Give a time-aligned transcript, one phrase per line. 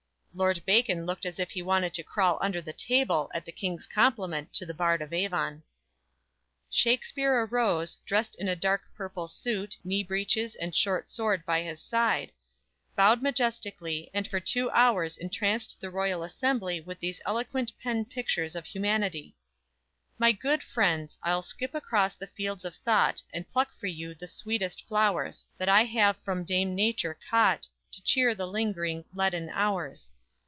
[0.33, 3.85] (Lord Bacon looked as if he wanted to crawl under the table at the King's
[3.85, 5.61] compliment to the Bard of Avon.)
[6.69, 11.81] Shakspere arose, dressed in a dark purple suit, knee breeches and short sword by his
[11.81, 12.31] side,
[12.95, 18.55] bowed majestically, and for two hours entranced the royal assembly with these eloquent pen pictures
[18.55, 19.35] of humanity:
[20.17, 24.29] _My good friends; I'll skip across the fields of thought And pluck for you the
[24.29, 30.13] sweetest flowers, That I have from Dame Nature caught To cheer the lingering, leaden hours.